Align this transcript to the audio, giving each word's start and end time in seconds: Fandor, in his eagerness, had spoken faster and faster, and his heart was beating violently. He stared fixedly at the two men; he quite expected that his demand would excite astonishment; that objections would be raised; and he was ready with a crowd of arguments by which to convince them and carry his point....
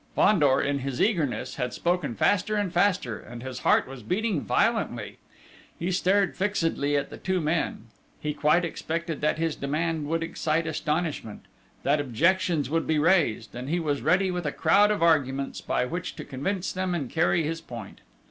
Fandor, 0.15 0.59
in 0.59 0.79
his 0.79 0.99
eagerness, 0.99 1.57
had 1.57 1.73
spoken 1.75 2.15
faster 2.15 2.55
and 2.55 2.73
faster, 2.73 3.19
and 3.19 3.43
his 3.43 3.59
heart 3.59 3.87
was 3.87 4.01
beating 4.01 4.41
violently. 4.41 5.19
He 5.77 5.91
stared 5.91 6.35
fixedly 6.35 6.97
at 6.97 7.11
the 7.11 7.19
two 7.19 7.39
men; 7.39 7.83
he 8.19 8.33
quite 8.33 8.65
expected 8.65 9.21
that 9.21 9.37
his 9.37 9.55
demand 9.55 10.07
would 10.07 10.23
excite 10.23 10.65
astonishment; 10.65 11.45
that 11.83 11.99
objections 12.01 12.67
would 12.67 12.87
be 12.87 12.97
raised; 12.97 13.53
and 13.53 13.69
he 13.69 13.79
was 13.79 14.01
ready 14.01 14.31
with 14.31 14.47
a 14.47 14.51
crowd 14.51 14.89
of 14.89 15.03
arguments 15.03 15.61
by 15.61 15.85
which 15.85 16.15
to 16.15 16.25
convince 16.25 16.73
them 16.73 16.95
and 16.95 17.11
carry 17.11 17.43
his 17.43 17.61
point.... 17.61 18.01